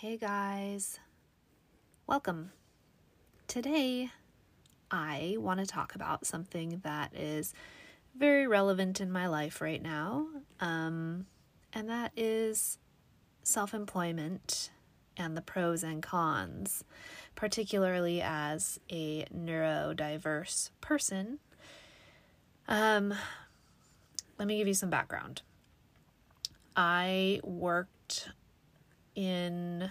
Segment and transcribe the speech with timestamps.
[0.00, 0.98] Hey guys,
[2.06, 2.52] welcome.
[3.46, 4.08] Today,
[4.90, 7.52] I want to talk about something that is
[8.16, 10.26] very relevant in my life right now,
[10.58, 11.26] um,
[11.74, 12.78] and that is
[13.42, 14.70] self employment
[15.18, 16.82] and the pros and cons,
[17.34, 21.40] particularly as a neurodiverse person.
[22.68, 23.12] Um,
[24.38, 25.42] let me give you some background.
[26.74, 28.30] I worked
[29.14, 29.90] in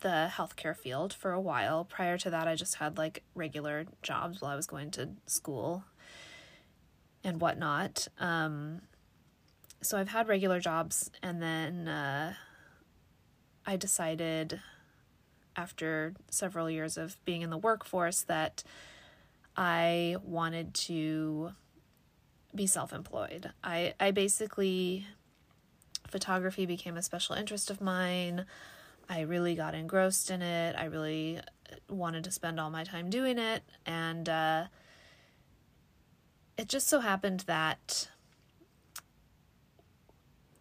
[0.00, 1.84] the healthcare field for a while.
[1.84, 5.84] Prior to that, I just had like regular jobs while I was going to school
[7.24, 8.08] and whatnot.
[8.18, 8.82] Um,
[9.80, 12.34] so I've had regular jobs, and then uh,
[13.66, 14.60] I decided
[15.56, 18.62] after several years of being in the workforce that
[19.56, 21.52] I wanted to
[22.54, 23.50] be self employed.
[23.62, 25.06] I, I basically,
[26.08, 28.46] photography became a special interest of mine.
[29.08, 30.76] I really got engrossed in it.
[30.76, 31.40] I really
[31.88, 33.62] wanted to spend all my time doing it.
[33.86, 34.64] And uh,
[36.56, 38.08] it just so happened that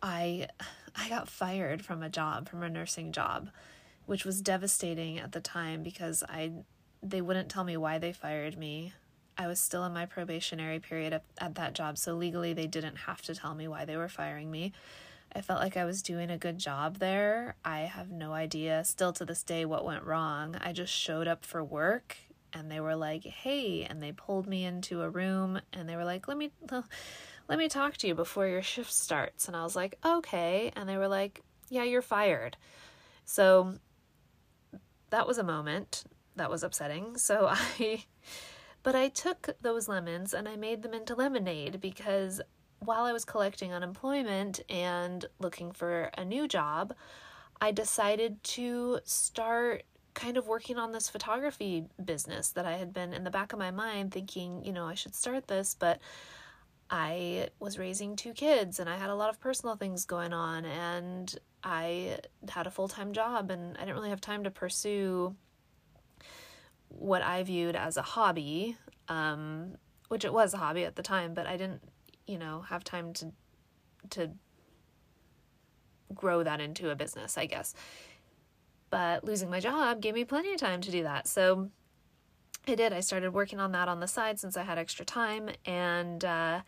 [0.01, 0.47] I
[0.95, 3.49] I got fired from a job, from a nursing job,
[4.05, 6.51] which was devastating at the time because I
[7.03, 8.93] they wouldn't tell me why they fired me.
[9.37, 12.95] I was still in my probationary period at, at that job, so legally they didn't
[12.95, 14.73] have to tell me why they were firing me.
[15.33, 17.55] I felt like I was doing a good job there.
[17.63, 20.55] I have no idea still to this day what went wrong.
[20.59, 22.17] I just showed up for work
[22.53, 26.05] and they were like, "Hey," and they pulled me into a room and they were
[26.05, 26.51] like, "Let me
[27.47, 30.87] let me talk to you before your shift starts." And I was like, "Okay." And
[30.89, 32.57] they were like, "Yeah, you're fired."
[33.25, 33.75] So
[35.09, 36.03] that was a moment
[36.35, 37.17] that was upsetting.
[37.17, 37.47] So
[37.79, 38.05] I
[38.83, 42.41] but I took those lemons and I made them into lemonade because
[42.79, 46.93] while I was collecting unemployment and looking for a new job,
[47.59, 49.83] I decided to start
[50.13, 53.59] kind of working on this photography business that I had been in the back of
[53.59, 55.99] my mind thinking, you know, I should start this, but
[56.89, 60.65] I was raising two kids and I had a lot of personal things going on
[60.65, 65.35] and I had a full time job and I didn't really have time to pursue
[66.87, 68.77] what I viewed as a hobby,
[69.09, 69.75] um,
[70.07, 71.81] which it was a hobby at the time, but I didn't
[72.27, 73.31] you know, have time to
[74.11, 74.31] to
[76.13, 77.73] grow that into a business, I guess.
[78.89, 81.27] But losing my job gave me plenty of time to do that.
[81.27, 81.69] So
[82.67, 82.93] I did.
[82.93, 86.61] I started working on that on the side since I had extra time and uh,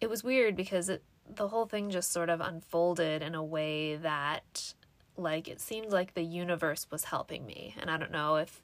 [0.00, 3.96] it was weird because it the whole thing just sort of unfolded in a way
[3.96, 4.74] that
[5.16, 7.74] like it seemed like the universe was helping me.
[7.80, 8.62] And I don't know if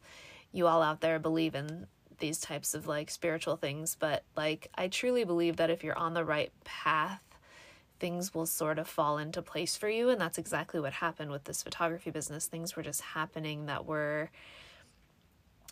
[0.53, 1.87] you all out there believe in
[2.18, 6.14] these types of like spiritual things, but like I truly believe that if you're on
[6.14, 7.22] the right path,
[7.98, 10.08] things will sort of fall into place for you.
[10.08, 12.46] And that's exactly what happened with this photography business.
[12.46, 14.30] Things were just happening that were,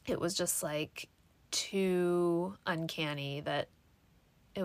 [0.06, 1.08] it was just like
[1.50, 3.68] too uncanny that
[4.54, 4.64] it,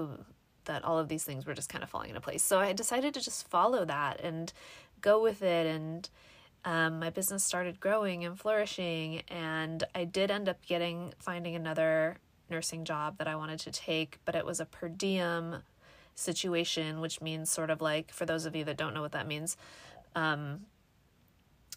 [0.66, 2.44] that all of these things were just kind of falling into place.
[2.44, 4.54] So I decided to just follow that and
[5.02, 6.08] go with it and
[6.66, 12.18] um, my business started growing and flourishing and i did end up getting finding another
[12.50, 15.58] nursing job that i wanted to take but it was a per diem
[16.16, 19.28] situation which means sort of like for those of you that don't know what that
[19.28, 19.58] means
[20.16, 20.62] um,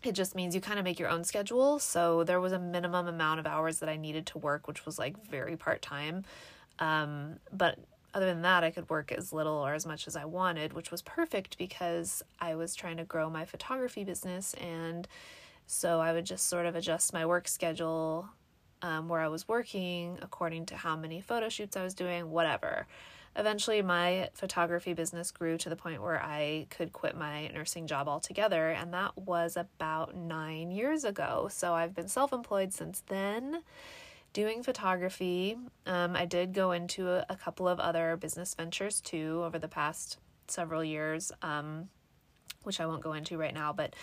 [0.03, 1.79] it just means you kind of make your own schedule.
[1.79, 4.99] So there was a minimum amount of hours that i needed to work which was
[4.99, 6.25] like very part-time.
[6.79, 7.79] Um, but
[8.15, 10.91] other than that, I could work as little or as much as I wanted, which
[10.91, 14.55] was perfect because I was trying to grow my photography business.
[14.55, 15.07] And
[15.67, 18.29] so I would just sort of adjust my work schedule
[18.81, 22.87] um, where I was working according to how many photo shoots I was doing, whatever.
[23.37, 28.09] Eventually, my photography business grew to the point where I could quit my nursing job
[28.09, 31.49] altogether, and that was about nine years ago.
[31.51, 33.63] So I've been self employed since then
[34.39, 35.59] doing photography.
[35.85, 39.67] Um, I did go into a, a, couple of other business ventures too over the
[39.67, 41.89] past several years, um,
[42.63, 43.73] which I won't go into right now.
[43.73, 43.97] But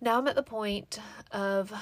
[0.00, 1.00] now I'm at the point
[1.32, 1.72] of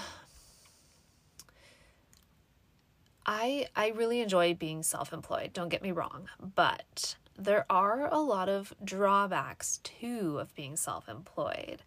[3.26, 5.52] I I really enjoy being self-employed.
[5.52, 11.82] Don't get me wrong, but there are a lot of drawbacks too of being self-employed.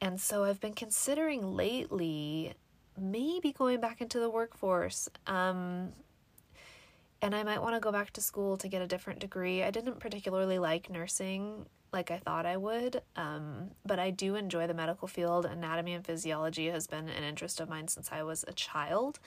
[0.00, 2.54] And so I've been considering lately
[3.00, 5.08] maybe going back into the workforce.
[5.26, 5.92] Um,
[7.20, 9.62] and I might want to go back to school to get a different degree.
[9.62, 14.66] I didn't particularly like nursing like I thought I would, um, but I do enjoy
[14.66, 15.44] the medical field.
[15.44, 19.18] Anatomy and physiology has been an interest of mine since I was a child.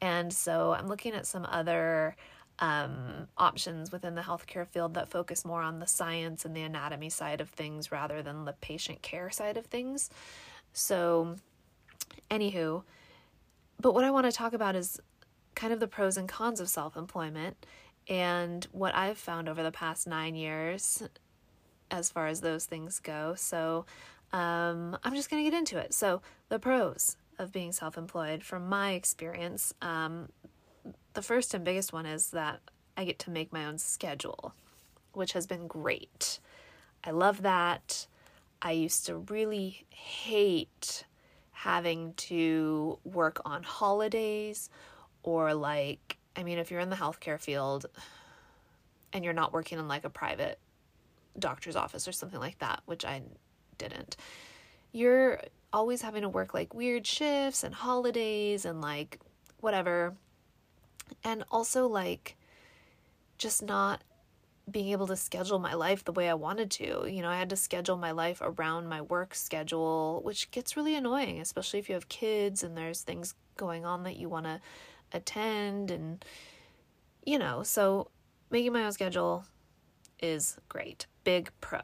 [0.00, 2.14] And so I'm looking at some other
[2.58, 7.10] um, options within the healthcare field that focus more on the science and the anatomy
[7.10, 10.10] side of things rather than the patient care side of things.
[10.72, 11.36] So,
[12.30, 12.82] anywho,
[13.80, 15.00] but what I want to talk about is
[15.54, 17.66] kind of the pros and cons of self employment
[18.08, 21.02] and what I've found over the past nine years
[21.90, 23.34] as far as those things go.
[23.36, 23.86] So,
[24.32, 25.94] um, I'm just going to get into it.
[25.94, 30.28] So, the pros of being self employed, from my experience, um,
[31.14, 32.60] the first and biggest one is that
[32.96, 34.54] I get to make my own schedule,
[35.12, 36.40] which has been great.
[37.02, 38.06] I love that.
[38.62, 41.04] I used to really hate
[41.64, 44.68] having to work on holidays
[45.22, 47.86] or like I mean if you're in the healthcare field
[49.14, 50.58] and you're not working in like a private
[51.38, 53.22] doctor's office or something like that, which I
[53.78, 54.18] didn't.
[54.92, 55.40] You're
[55.72, 59.18] always having to work like weird shifts and holidays and like
[59.60, 60.14] whatever
[61.24, 62.36] and also like
[63.38, 64.04] just not
[64.70, 67.06] being able to schedule my life the way I wanted to.
[67.08, 70.94] You know, I had to schedule my life around my work schedule, which gets really
[70.94, 74.60] annoying, especially if you have kids and there's things going on that you want to
[75.12, 76.24] attend and
[77.24, 78.08] you know, so
[78.50, 79.44] making my own schedule
[80.20, 81.06] is great.
[81.24, 81.80] Big pro.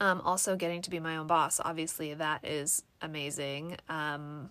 [0.00, 3.76] Um, also getting to be my own boss, obviously that is amazing.
[3.88, 4.50] Um,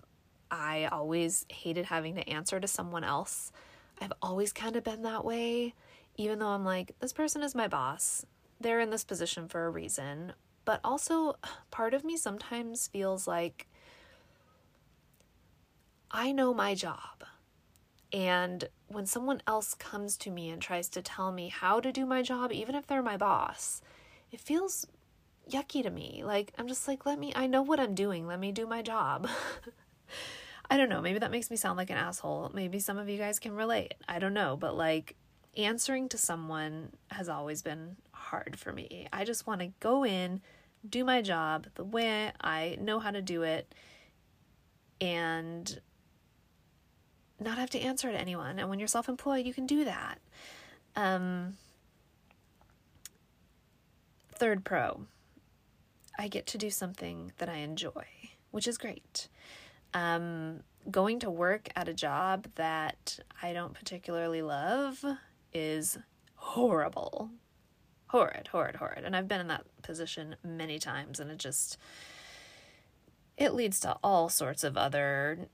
[0.52, 3.52] I always hated having to answer to someone else.
[4.02, 5.74] I've always kind of been that way,
[6.18, 8.26] even though I'm like, this person is my boss.
[8.60, 10.34] They're in this position for a reason.
[10.66, 11.36] But also,
[11.72, 13.68] part of me sometimes feels like
[16.12, 17.24] I know my job.
[18.12, 22.06] And when someone else comes to me and tries to tell me how to do
[22.06, 23.82] my job, even if they're my boss,
[24.32, 24.88] it feels
[25.50, 26.24] yucky to me.
[26.26, 28.26] Like, I'm just like, let me, I know what I'm doing.
[28.26, 29.28] Let me do my job.
[30.70, 31.02] I don't know.
[31.02, 32.52] Maybe that makes me sound like an asshole.
[32.54, 33.94] Maybe some of you guys can relate.
[34.08, 34.58] I don't know.
[34.58, 35.16] But like
[35.58, 39.08] answering to someone has always been hard for me.
[39.12, 40.42] I just want to go in,
[40.88, 43.74] do my job the way I know how to do it,
[45.02, 45.80] and
[47.40, 48.60] not have to answer to anyone.
[48.60, 50.20] And when you're self employed, you can do that.
[50.96, 51.58] Um,
[54.34, 55.06] third pro,
[56.18, 58.06] I get to do something that I enjoy,
[58.52, 59.28] which is great.
[59.94, 65.04] Um, going to work at a job that I don't particularly love
[65.54, 65.98] is
[66.36, 67.30] horrible.
[68.08, 69.04] Horrid, horrid, horrid.
[69.04, 71.78] And I've been in that position many times, and it just
[73.38, 75.48] it leads to all sorts of other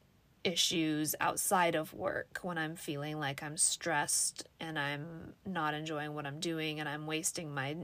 [0.43, 6.25] issues outside of work when I'm feeling like I'm stressed and I'm not enjoying what
[6.25, 7.75] I'm doing and I'm wasting my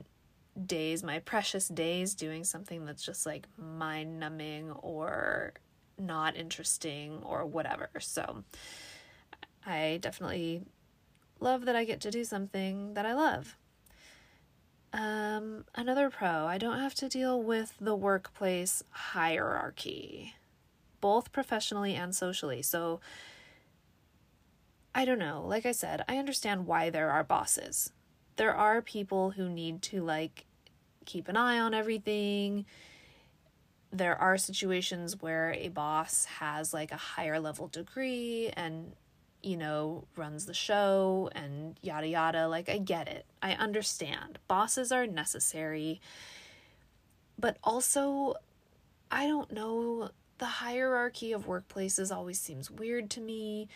[0.65, 5.53] days, my precious days, doing something that's just like mind numbing or
[5.97, 7.89] not interesting or whatever.
[7.99, 8.43] So
[9.65, 10.63] I definitely
[11.39, 13.55] love that I get to do something that I love.
[14.91, 20.33] Um, another pro, I don't have to deal with the workplace hierarchy,
[20.99, 22.61] both professionally and socially.
[22.61, 22.99] So
[24.95, 25.45] I don't know.
[25.45, 27.91] Like I said, I understand why there are bosses.
[28.37, 30.45] There are people who need to like
[31.05, 32.65] keep an eye on everything
[33.91, 38.93] there are situations where a boss has like a higher level degree and
[39.41, 42.47] you know runs the show and yada yada.
[42.47, 43.25] Like i get it.
[43.41, 44.39] I understand.
[44.47, 46.01] Bosses are necessary.
[47.37, 48.35] But also
[49.11, 53.67] i don't know the hierarchy of workplaces always seems weird to me.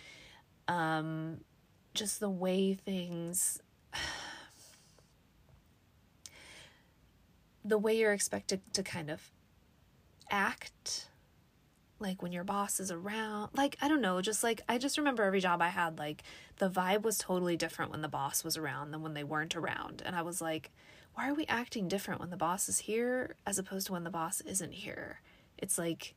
[0.67, 1.39] Um
[1.93, 3.61] just the way things
[7.65, 9.31] the way you're expected to kind of
[10.31, 11.09] act
[12.03, 15.23] like when your boss is around like i don't know just like i just remember
[15.23, 16.21] every job i had like
[16.57, 20.03] the vibe was totally different when the boss was around than when they weren't around.
[20.05, 20.69] And i was like
[21.15, 24.09] why are we acting different when the boss is here as opposed to when the
[24.09, 25.21] boss isn't here?
[25.57, 26.13] It's like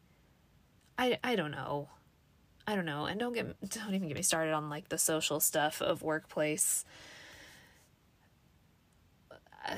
[0.99, 1.89] i i don't know.
[2.67, 3.05] I don't know.
[3.07, 6.85] And don't get don't even get me started on like the social stuff of workplace.
[9.69, 9.77] Uh,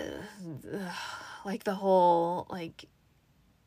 [1.45, 2.87] like the whole like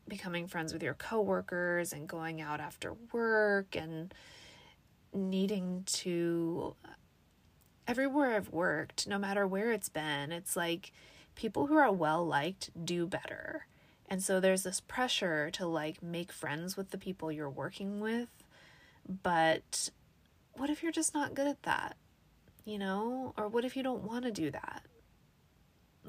[0.08, 4.12] becoming friends with your coworkers and going out after work and
[5.12, 6.74] needing to
[7.86, 10.92] everywhere I've worked, no matter where it's been, it's like
[11.34, 13.66] people who are well liked do better.
[14.08, 18.28] And so there's this pressure to like make friends with the people you're working with.
[19.22, 19.90] But
[20.52, 21.96] what if you're just not good at that?
[22.64, 23.34] You know?
[23.36, 24.82] Or what if you don't want to do that?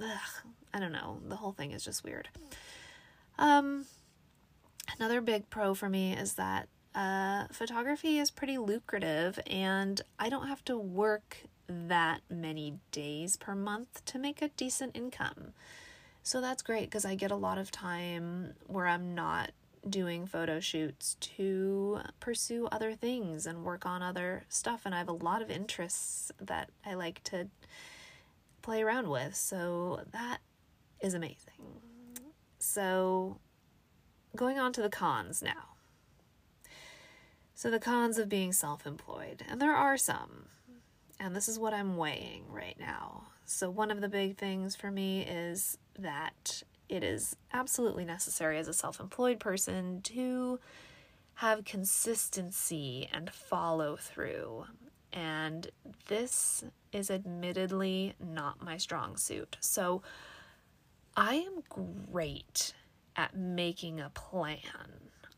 [0.01, 1.19] Ugh, I don't know.
[1.27, 2.29] The whole thing is just weird.
[3.37, 3.85] Um,
[4.97, 10.47] another big pro for me is that uh, photography is pretty lucrative, and I don't
[10.47, 11.37] have to work
[11.67, 15.53] that many days per month to make a decent income.
[16.21, 19.51] So that's great because I get a lot of time where I'm not
[19.89, 24.83] doing photo shoots to pursue other things and work on other stuff.
[24.85, 27.47] And I have a lot of interests that I like to
[28.61, 29.35] play around with.
[29.35, 30.37] So that
[31.01, 31.81] is amazing.
[32.63, 33.39] So
[34.37, 35.75] going on to the cons now.
[37.53, 40.45] So, the cons of being self employed, and there are some,
[41.19, 43.27] and this is what I'm weighing right now.
[43.45, 48.67] So, one of the big things for me is that it is absolutely necessary as
[48.69, 50.59] a self employed person to
[51.35, 54.65] have consistency and follow through.
[55.11, 55.69] And
[56.07, 59.57] this is admittedly not my strong suit.
[59.59, 60.01] So,
[61.15, 62.73] I am great
[63.15, 64.57] at making a plan.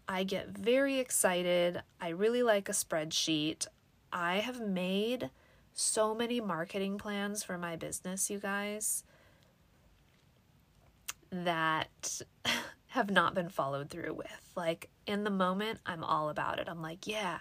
[0.07, 1.81] I get very excited.
[1.99, 3.67] I really like a spreadsheet.
[4.13, 5.31] I have made
[5.73, 9.03] so many marketing plans for my business, you guys,
[11.29, 12.21] that
[12.87, 14.51] have not been followed through with.
[14.55, 16.69] Like in the moment, I'm all about it.
[16.69, 17.39] I'm like, yeah,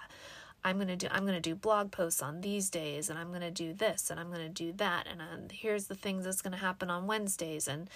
[0.65, 3.29] I'm going to do I'm going to do blog posts on these days and I'm
[3.29, 6.25] going to do this and I'm going to do that and um, here's the things
[6.25, 7.91] that's going to happen on Wednesdays and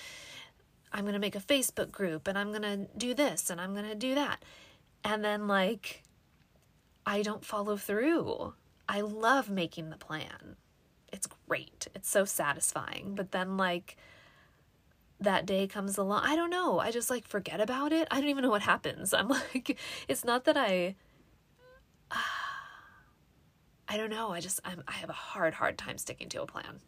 [0.92, 3.74] I'm going to make a Facebook group and I'm going to do this and I'm
[3.74, 4.42] going to do that.
[5.04, 6.02] And then, like,
[7.06, 8.54] I don't follow through.
[8.88, 10.56] I love making the plan.
[11.12, 11.88] It's great.
[11.94, 13.14] It's so satisfying.
[13.14, 13.96] But then, like,
[15.20, 16.22] that day comes along.
[16.24, 16.78] I don't know.
[16.78, 18.06] I just like forget about it.
[18.10, 19.12] I don't even know what happens.
[19.12, 20.96] I'm like, it's not that I.
[23.88, 24.30] I don't know.
[24.30, 26.80] I just I'm, I have a hard hard time sticking to a plan.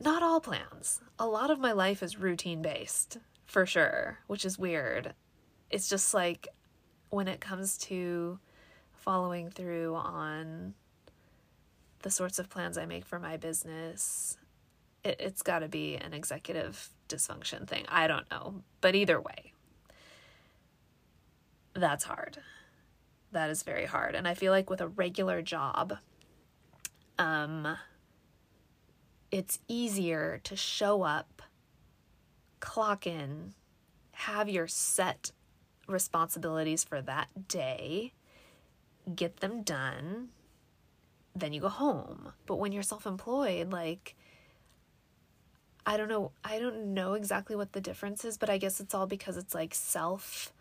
[0.00, 1.00] not all plans.
[1.18, 5.14] A lot of my life is routine based, for sure, which is weird.
[5.70, 6.48] It's just like
[7.10, 8.38] when it comes to
[8.92, 10.74] following through on
[12.02, 14.36] the sorts of plans I make for my business,
[15.02, 17.84] it, it's got to be an executive dysfunction thing.
[17.88, 18.62] I don't know.
[18.80, 19.52] But either way,
[21.74, 22.38] that's hard.
[23.36, 24.14] That is very hard.
[24.14, 25.98] And I feel like with a regular job,
[27.18, 27.76] um,
[29.30, 31.42] it's easier to show up,
[32.60, 33.52] clock in,
[34.12, 35.32] have your set
[35.86, 38.14] responsibilities for that day,
[39.14, 40.30] get them done,
[41.34, 42.32] then you go home.
[42.46, 44.16] But when you're self employed, like,
[45.84, 48.94] I don't know, I don't know exactly what the difference is, but I guess it's
[48.94, 50.54] all because it's like self,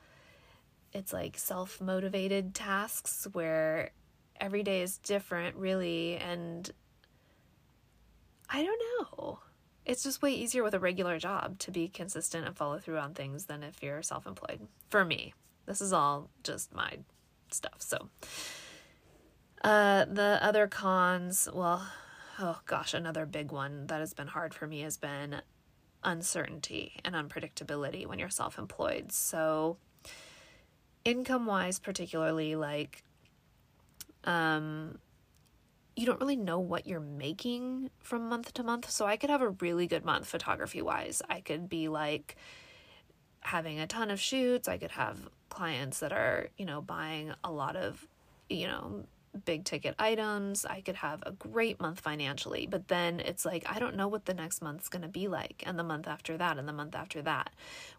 [0.96, 3.92] it's like self motivated tasks where
[4.40, 6.72] every day is different, really, and
[8.50, 8.82] I don't
[9.20, 9.40] know.
[9.86, 13.14] It's just way easier with a regular job to be consistent and follow through on
[13.14, 14.68] things than if you're self employed.
[14.90, 15.34] For me,
[15.66, 17.00] this is all just my
[17.52, 17.80] stuff.
[17.80, 18.10] So,
[19.66, 21.86] uh, the other cons, well,
[22.40, 25.42] oh gosh, another big one that has been hard for me has been
[26.06, 29.12] uncertainty and unpredictability when you're self employed.
[29.12, 29.78] So,
[31.06, 33.04] income wise, particularly, like,
[34.26, 34.98] um,
[35.96, 38.90] you don't really know what you're making from month to month.
[38.90, 41.22] So I could have a really good month photography wise.
[41.30, 42.36] I could be like
[43.42, 44.68] having a ton of shoots.
[44.68, 48.06] I could have clients that are, you know, buying a lot of,
[48.50, 49.06] you know,
[49.46, 50.66] big ticket items.
[50.66, 54.26] I could have a great month financially, but then it's like I don't know what
[54.26, 56.96] the next month's going to be like and the month after that and the month
[56.96, 57.52] after that,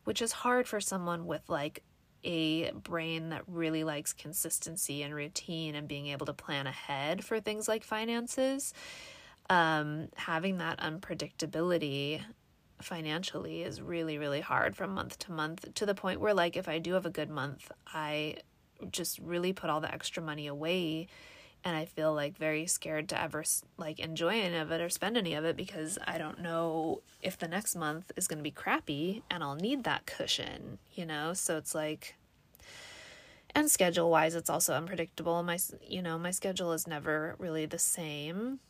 [0.04, 1.82] which is hard for someone with like
[2.26, 7.40] a brain that really likes consistency and routine and being able to plan ahead for
[7.40, 8.74] things like finances,
[9.48, 12.20] um, having that unpredictability
[12.82, 16.68] financially is really, really hard from month to month to the point where, like, if
[16.68, 18.38] I do have a good month, I
[18.90, 21.06] just really put all the extra money away
[21.66, 23.42] and I feel like very scared to ever
[23.76, 27.36] like enjoy any of it or spend any of it because I don't know if
[27.36, 31.32] the next month is going to be crappy and I'll need that cushion, you know?
[31.34, 32.14] So it's like
[33.52, 35.42] and schedule wise it's also unpredictable.
[35.42, 38.60] My you know, my schedule is never really the same.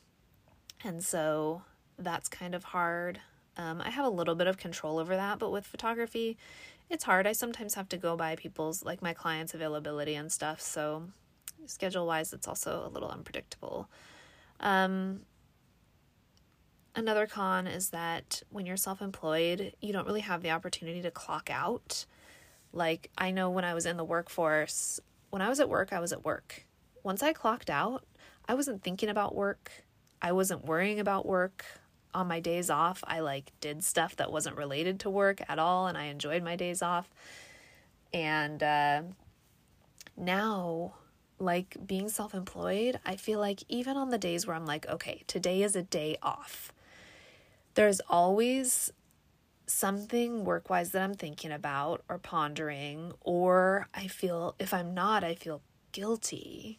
[0.82, 1.64] And so
[1.98, 3.20] that's kind of hard.
[3.58, 6.38] Um, I have a little bit of control over that, but with photography,
[6.88, 7.26] it's hard.
[7.26, 10.62] I sometimes have to go by people's, like my clients' availability and stuff.
[10.62, 11.08] So
[11.66, 13.88] schedule wise, it's also a little unpredictable.
[14.60, 15.20] Um,
[16.94, 21.10] another con is that when you're self employed, you don't really have the opportunity to
[21.10, 22.06] clock out.
[22.72, 26.00] Like, I know when I was in the workforce, when I was at work, I
[26.00, 26.64] was at work.
[27.02, 28.04] Once I clocked out,
[28.48, 29.70] I wasn't thinking about work.
[30.20, 31.64] I wasn't worrying about work.
[32.14, 35.86] On my days off, I like did stuff that wasn't related to work at all,
[35.86, 37.10] and I enjoyed my days off.
[38.14, 39.02] And uh,
[40.16, 40.94] now
[41.38, 45.22] like being self employed, I feel like even on the days where I'm like, okay,
[45.26, 46.72] today is a day off,
[47.74, 48.92] there's always
[49.66, 55.24] something work wise that I'm thinking about or pondering, or I feel, if I'm not,
[55.24, 55.60] I feel
[55.92, 56.78] guilty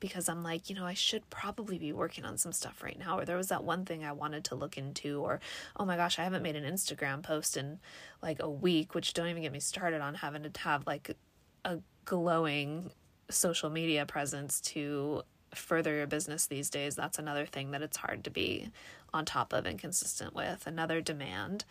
[0.00, 3.18] because I'm like, you know, I should probably be working on some stuff right now.
[3.18, 5.40] Or there was that one thing I wanted to look into, or
[5.76, 7.80] oh my gosh, I haven't made an Instagram post in
[8.22, 11.16] like a week, which don't even get me started on having to have like
[11.64, 12.90] a glowing
[13.30, 15.22] social media presence to
[15.54, 16.94] further your business these days.
[16.94, 18.70] That's another thing that it's hard to be
[19.14, 21.64] on top of and consistent with, another demand.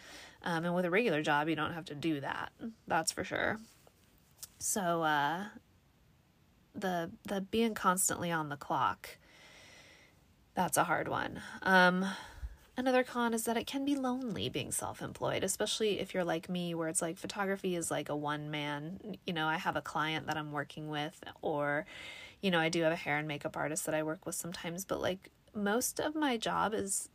[0.44, 2.52] Um, and with a regular job, you don't have to do that.
[2.88, 3.60] That's for sure.
[4.60, 5.46] So, uh,
[6.78, 9.18] the the being constantly on the clock
[10.54, 12.06] that's a hard one um
[12.78, 16.74] another con is that it can be lonely being self-employed especially if you're like me
[16.76, 20.28] where it's like photography is like a one man you know i have a client
[20.28, 21.86] that i'm working with or
[22.42, 24.86] you know i do have a hair and makeup artist that i work with sometimes
[24.86, 27.10] but like most of my job is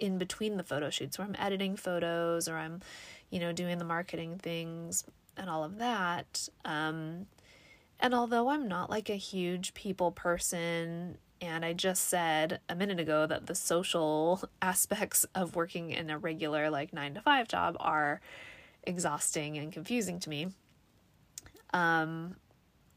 [0.00, 2.80] in between the photo shoots where i'm editing photos or i'm
[3.30, 5.04] you know doing the marketing things
[5.36, 7.26] and all of that um
[8.00, 13.00] and although I'm not like a huge people person, and I just said a minute
[13.00, 17.76] ago that the social aspects of working in a regular, like nine to five job
[17.80, 18.20] are
[18.82, 20.48] exhausting and confusing to me.
[21.72, 22.36] Um,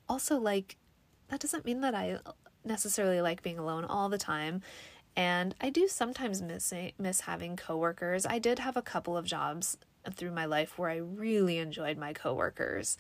[0.10, 0.78] also, like,
[1.30, 2.20] that doesn't mean that I
[2.66, 4.62] necessarily like being alone all the time.
[5.16, 8.26] And I do sometimes miss miss having coworkers.
[8.26, 9.78] I did have a couple of jobs
[10.12, 12.98] through my life where I really enjoyed my coworkers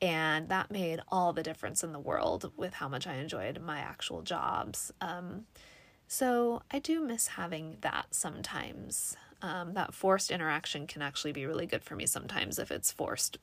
[0.00, 3.78] and that made all the difference in the world with how much I enjoyed my
[3.78, 4.92] actual jobs.
[5.00, 5.46] Um,
[6.06, 9.16] so I do miss having that sometimes.
[9.42, 13.38] Um, that forced interaction can actually be really good for me sometimes if it's forced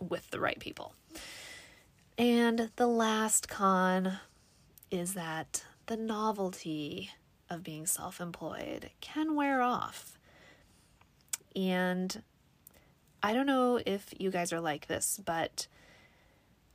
[0.00, 0.94] with the right people.
[2.18, 4.18] And the last con
[4.90, 7.10] is that the novelty
[7.48, 10.18] of being self employed can wear off.
[11.54, 12.22] And
[13.22, 15.66] I don't know if you guys are like this, but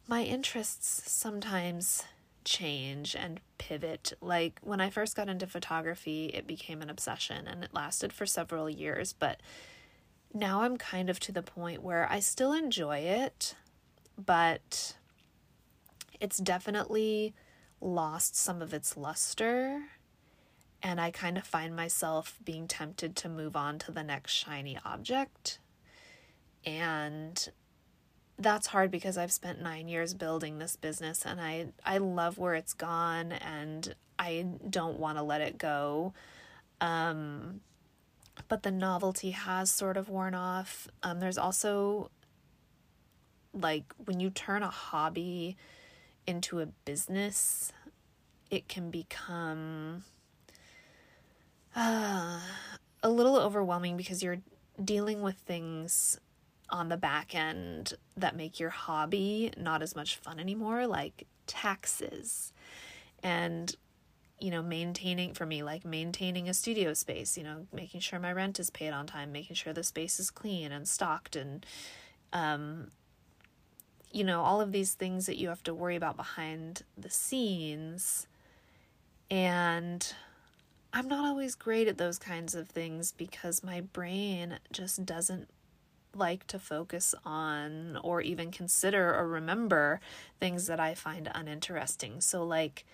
[0.07, 2.03] my interests sometimes
[2.43, 4.13] change and pivot.
[4.21, 8.25] Like when I first got into photography, it became an obsession and it lasted for
[8.25, 9.39] several years, but
[10.33, 13.55] now I'm kind of to the point where I still enjoy it,
[14.17, 14.95] but
[16.19, 17.33] it's definitely
[17.79, 19.83] lost some of its luster.
[20.83, 24.79] And I kind of find myself being tempted to move on to the next shiny
[24.83, 25.59] object.
[26.65, 27.49] And
[28.41, 32.55] that's hard because I've spent 9 years building this business and I I love where
[32.55, 36.13] it's gone and I don't want to let it go.
[36.79, 37.61] Um
[38.47, 40.87] but the novelty has sort of worn off.
[41.03, 42.11] Um there's also
[43.53, 45.57] like when you turn a hobby
[46.27, 47.73] into a business,
[48.49, 50.03] it can become
[51.75, 52.39] uh,
[53.03, 54.41] a little overwhelming because you're
[54.83, 56.19] dealing with things
[56.71, 62.53] on the back end that make your hobby not as much fun anymore, like taxes
[63.21, 63.75] and
[64.41, 68.33] you know, maintaining for me, like maintaining a studio space, you know, making sure my
[68.33, 71.63] rent is paid on time, making sure the space is clean and stocked, and,
[72.33, 72.87] um,
[74.11, 78.25] you know, all of these things that you have to worry about behind the scenes.
[79.29, 80.11] And
[80.91, 85.49] I'm not always great at those kinds of things because my brain just doesn't
[86.15, 89.99] like to focus on or even consider or remember
[90.39, 92.21] things that I find uninteresting.
[92.21, 92.85] So like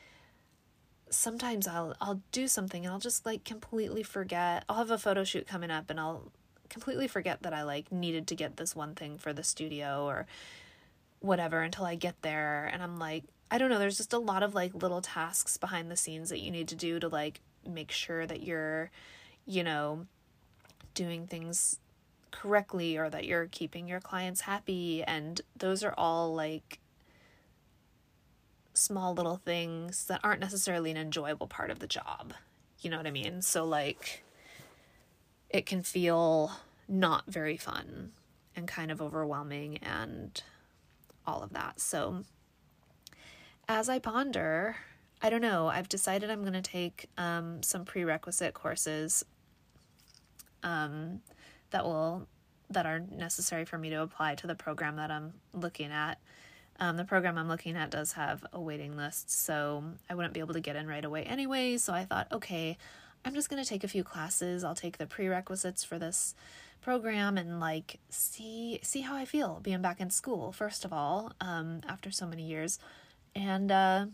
[1.10, 4.66] sometimes I'll I'll do something and I'll just like completely forget.
[4.70, 6.32] I'll have a photo shoot coming up and I'll
[6.70, 10.28] completely forget that I like needed to get this one thing for the studio or
[11.20, 14.44] whatever until I get there and I'm like I don't know, there's just a lot
[14.44, 17.92] of like little tasks behind the scenes that you need to do to like make
[17.92, 18.92] sure that you're
[19.46, 20.06] you know
[20.94, 21.80] doing things
[22.32, 25.04] correctly or that you're keeping your clients happy.
[25.04, 26.80] And those are all like
[28.74, 32.34] small little things that aren't necessarily an enjoyable part of the job.
[32.80, 33.42] You know what I mean?
[33.42, 34.24] So, like,
[35.50, 36.52] it can feel
[36.88, 38.12] not very fun
[38.56, 40.42] and kind of overwhelming and
[41.26, 41.80] all of that.
[41.80, 42.24] So,
[43.68, 44.78] as I ponder,
[45.22, 49.26] I don't know, I've decided I'm going to take um, some prerequisite courses.
[50.64, 51.22] Um,
[51.72, 52.28] that will
[52.70, 56.20] that are necessary for me to apply to the program that I'm looking at.
[56.80, 60.42] Um, the program I'm looking at does have a waiting list, so I wouldn't be
[60.42, 61.78] able to get in right away anyway.
[61.78, 62.78] So I thought, okay,
[63.26, 64.64] I'm just going to take a few classes.
[64.64, 66.36] I'll take the prerequisites for this
[66.82, 71.34] program and like see see how I feel being back in school first of all
[71.42, 72.80] um, after so many years,
[73.34, 74.06] and uh,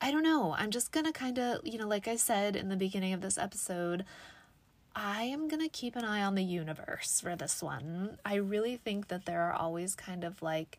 [0.00, 0.54] I don't know.
[0.56, 3.20] I'm just going to kind of, you know, like I said in the beginning of
[3.20, 4.04] this episode,
[4.94, 8.18] I am going to keep an eye on the universe for this one.
[8.24, 10.78] I really think that there are always kind of like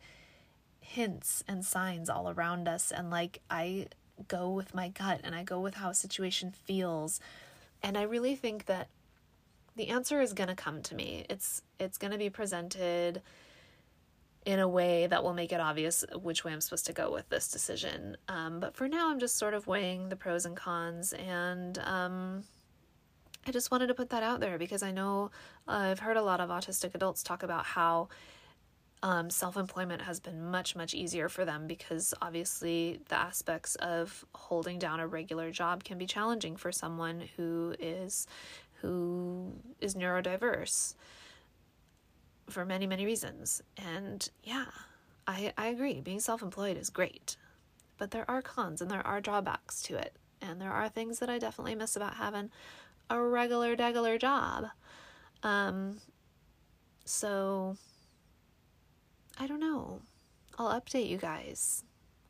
[0.80, 2.90] hints and signs all around us.
[2.90, 3.86] And like I
[4.28, 7.20] go with my gut and I go with how a situation feels.
[7.82, 8.88] And I really think that
[9.76, 11.24] the answer is going to come to me.
[11.30, 13.22] It's it's going to be presented
[14.44, 17.28] in a way that will make it obvious which way I'm supposed to go with
[17.28, 18.16] this decision.
[18.28, 22.44] Um, but for now, I'm just sort of weighing the pros and cons, and um,
[23.46, 25.30] I just wanted to put that out there because I know
[25.66, 28.08] uh, I've heard a lot of autistic adults talk about how
[29.02, 34.24] um, self employment has been much, much easier for them because obviously the aspects of
[34.34, 38.26] holding down a regular job can be challenging for someone who is
[38.80, 40.94] who is neurodiverse
[42.48, 43.62] for many, many reasons.
[43.76, 44.66] And yeah,
[45.26, 46.00] I, I agree.
[46.00, 47.36] Being self employed is great,
[47.98, 50.14] but there are cons and there are drawbacks to it.
[50.40, 52.50] And there are things that I definitely miss about having
[53.10, 54.66] a regular, degular job.
[55.42, 55.98] Um,
[57.04, 57.76] so
[59.38, 60.00] I don't know.
[60.58, 61.84] I'll update you guys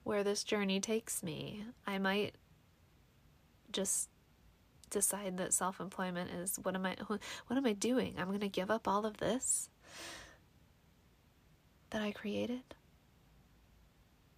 [0.04, 1.64] where this journey takes me.
[1.86, 2.36] I might
[3.70, 4.08] just
[4.90, 6.96] decide that self-employment is what am I
[7.46, 8.14] what am I doing?
[8.18, 9.70] I'm going to give up all of this
[11.90, 12.62] that I created?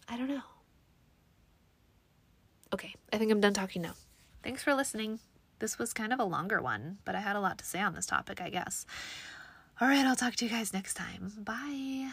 [0.09, 0.43] I don't know.
[2.73, 3.95] Okay, I think I'm done talking now.
[4.43, 5.21] Thanks for listening.
[5.65, 7.95] This was kind of a longer one, but I had a lot to say on
[7.95, 8.85] this topic, I guess.
[9.81, 11.33] All right, I'll talk to you guys next time.
[11.39, 12.13] Bye.